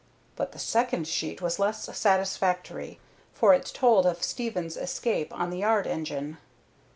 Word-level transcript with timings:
But 0.35 0.51
the 0.51 0.57
second 0.57 1.07
sheet 1.07 1.43
was 1.43 1.59
less 1.59 1.83
satisfactory, 1.95 2.97
for 3.35 3.53
it 3.53 3.67
told 3.71 4.07
of 4.07 4.23
Stevens's 4.23 4.75
escape 4.81 5.31
on 5.31 5.51
the 5.51 5.59
yard 5.59 5.85
engine. 5.85 6.39